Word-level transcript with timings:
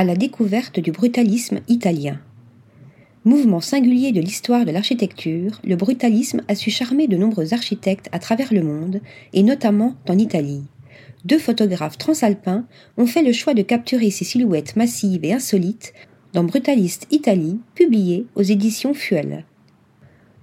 à 0.00 0.04
la 0.04 0.16
découverte 0.16 0.80
du 0.80 0.92
brutalisme 0.92 1.60
italien. 1.68 2.18
Mouvement 3.26 3.60
singulier 3.60 4.12
de 4.12 4.20
l'histoire 4.22 4.64
de 4.64 4.70
l'architecture, 4.70 5.60
le 5.62 5.76
brutalisme 5.76 6.40
a 6.48 6.54
su 6.54 6.70
charmer 6.70 7.06
de 7.06 7.18
nombreux 7.18 7.52
architectes 7.52 8.08
à 8.10 8.18
travers 8.18 8.54
le 8.54 8.62
monde, 8.62 9.02
et 9.34 9.42
notamment 9.42 9.96
en 10.08 10.16
Italie. 10.16 10.62
Deux 11.26 11.38
photographes 11.38 11.98
transalpins 11.98 12.64
ont 12.96 13.04
fait 13.04 13.22
le 13.22 13.34
choix 13.34 13.52
de 13.52 13.60
capturer 13.60 14.10
ces 14.10 14.24
silhouettes 14.24 14.74
massives 14.74 15.22
et 15.22 15.34
insolites 15.34 15.92
dans 16.32 16.44
Brutaliste 16.44 17.06
Italie, 17.10 17.58
publié 17.74 18.24
aux 18.36 18.42
éditions 18.42 18.94
Fuel. 18.94 19.44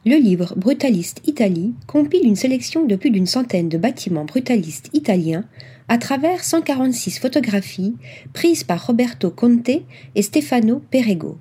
Le 0.07 0.15
livre 0.15 0.53
Brutaliste 0.55 1.19
Italie 1.27 1.73
compile 1.85 2.25
une 2.25 2.37
sélection 2.37 2.85
de 2.85 2.95
plus 2.95 3.11
d'une 3.11 3.25
centaine 3.25 3.67
de 3.67 3.77
bâtiments 3.77 4.23
brutalistes 4.23 4.89
italiens 4.93 5.43
à 5.89 5.97
travers 5.97 6.45
146 6.45 7.19
photographies 7.19 7.93
prises 8.31 8.63
par 8.63 8.87
Roberto 8.87 9.29
Conte 9.31 9.81
et 10.15 10.21
Stefano 10.21 10.81
Perego. 10.91 11.39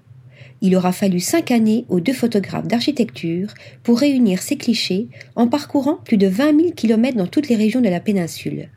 Il 0.62 0.74
aura 0.74 0.90
fallu 0.90 1.20
cinq 1.20 1.52
années 1.52 1.84
aux 1.88 2.00
deux 2.00 2.12
photographes 2.12 2.66
d'architecture 2.66 3.54
pour 3.84 4.00
réunir 4.00 4.42
ces 4.42 4.56
clichés 4.56 5.06
en 5.36 5.46
parcourant 5.46 6.00
plus 6.04 6.16
de 6.16 6.26
20 6.26 6.60
000 6.60 6.72
kilomètres 6.72 7.18
dans 7.18 7.28
toutes 7.28 7.48
les 7.48 7.54
régions 7.54 7.82
de 7.82 7.88
la 7.88 8.00
péninsule. 8.00 8.68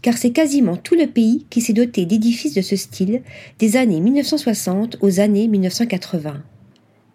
Car 0.00 0.16
c'est 0.16 0.32
quasiment 0.32 0.78
tout 0.78 0.94
le 0.94 1.06
pays 1.06 1.44
qui 1.50 1.60
s'est 1.60 1.74
doté 1.74 2.06
d'édifices 2.06 2.54
de 2.54 2.62
ce 2.62 2.76
style 2.76 3.20
des 3.58 3.76
années 3.76 4.00
1960 4.00 4.96
aux 5.02 5.20
années 5.20 5.48
1980. 5.48 6.42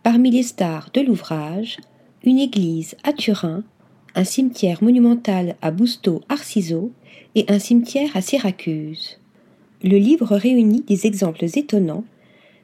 Parmi 0.03 0.29
les 0.29 0.43
stars 0.43 0.91
de 0.93 1.01
l'ouvrage, 1.01 1.79
une 2.23 2.39
église 2.39 2.95
à 3.03 3.13
Turin, 3.13 3.63
un 4.15 4.23
cimetière 4.23 4.83
monumental 4.83 5.55
à 5.61 5.71
Busto 5.71 6.21
Arciso 6.29 6.91
et 7.35 7.45
un 7.47 7.59
cimetière 7.59 8.15
à 8.15 8.21
Syracuse. 8.21 9.19
Le 9.83 9.97
livre 9.97 10.35
réunit 10.35 10.81
des 10.81 11.07
exemples 11.07 11.45
étonnants 11.55 12.03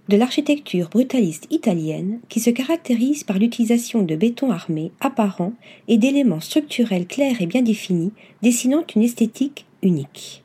de 0.09 0.17
l'architecture 0.17 0.89
brutaliste 0.89 1.47
italienne 1.51 2.19
qui 2.29 2.39
se 2.39 2.49
caractérise 2.49 3.23
par 3.23 3.39
l'utilisation 3.39 4.03
de 4.03 4.15
béton 4.15 4.51
armé 4.51 4.91
apparent 4.99 5.53
et 5.87 5.97
d'éléments 5.97 6.41
structurels 6.41 7.07
clairs 7.07 7.41
et 7.41 7.47
bien 7.47 7.61
définis 7.61 8.11
dessinant 8.43 8.83
une 8.95 9.03
esthétique 9.03 9.65
unique. 9.81 10.44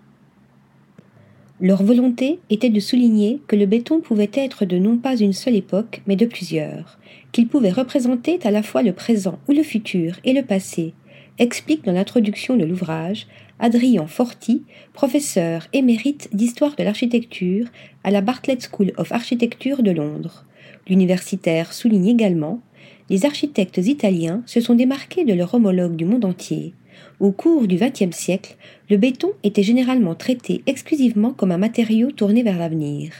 Leur 1.62 1.82
volonté 1.82 2.38
était 2.48 2.70
de 2.70 2.80
souligner 2.80 3.38
que 3.46 3.54
le 3.54 3.66
béton 3.66 4.00
pouvait 4.00 4.30
être 4.32 4.64
de 4.64 4.78
non 4.78 4.96
pas 4.96 5.14
une 5.14 5.34
seule 5.34 5.56
époque, 5.56 6.00
mais 6.06 6.16
de 6.16 6.24
plusieurs, 6.24 6.98
qu'il 7.32 7.48
pouvait 7.48 7.70
représenter 7.70 8.38
à 8.44 8.50
la 8.50 8.62
fois 8.62 8.82
le 8.82 8.94
présent 8.94 9.38
ou 9.46 9.52
le 9.52 9.62
futur 9.62 10.14
et 10.24 10.32
le 10.32 10.42
passé, 10.42 10.94
explique 11.38 11.84
dans 11.84 11.92
l'introduction 11.92 12.56
de 12.56 12.64
l'ouvrage 12.64 13.26
Adrien 13.58 14.06
Forti, 14.06 14.62
professeur 14.94 15.66
émérite 15.74 16.30
d'histoire 16.32 16.76
de 16.76 16.82
l'architecture 16.82 17.66
à 18.04 18.10
la 18.10 18.22
Bartlett 18.22 18.66
School 18.66 18.92
of 18.96 19.12
Architecture 19.12 19.82
de 19.82 19.90
Londres. 19.90 20.46
L'universitaire 20.88 21.74
souligne 21.74 22.08
également 22.08 22.62
Les 23.10 23.26
architectes 23.26 23.76
italiens 23.86 24.42
se 24.46 24.62
sont 24.62 24.74
démarqués 24.74 25.26
de 25.26 25.34
leurs 25.34 25.54
homologues 25.54 25.96
du 25.96 26.06
monde 26.06 26.24
entier. 26.24 26.72
Au 27.20 27.32
cours 27.32 27.66
du 27.66 27.76
XXe 27.76 28.16
siècle, 28.16 28.56
le 28.88 28.96
béton 28.96 29.30
était 29.42 29.62
généralement 29.62 30.14
traité 30.14 30.62
exclusivement 30.66 31.32
comme 31.32 31.52
un 31.52 31.58
matériau 31.58 32.10
tourné 32.10 32.42
vers 32.42 32.58
l'avenir. 32.58 33.12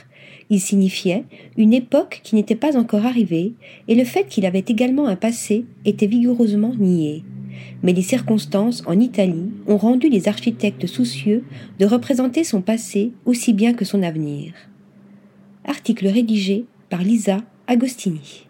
Il 0.49 0.59
signifiait 0.59 1.23
une 1.57 1.73
époque 1.73 2.21
qui 2.23 2.35
n'était 2.35 2.55
pas 2.55 2.77
encore 2.77 3.05
arrivée, 3.05 3.53
et 3.87 3.95
le 3.95 4.03
fait 4.03 4.25
qu'il 4.25 4.45
avait 4.45 4.65
également 4.67 5.07
un 5.07 5.15
passé 5.15 5.65
était 5.85 6.07
vigoureusement 6.07 6.73
nié 6.77 7.23
mais 7.83 7.93
les 7.93 8.01
circonstances 8.01 8.83
en 8.85 8.99
Italie 8.99 9.51
ont 9.67 9.77
rendu 9.77 10.09
les 10.09 10.27
architectes 10.27 10.87
soucieux 10.87 11.43
de 11.79 11.85
représenter 11.85 12.43
son 12.43 12.61
passé 12.61 13.11
aussi 13.25 13.53
bien 13.53 13.73
que 13.73 13.85
son 13.85 14.03
avenir. 14.03 14.53
Article 15.65 16.07
rédigé 16.07 16.65
par 16.89 17.03
Lisa 17.03 17.39
Agostini. 17.67 18.47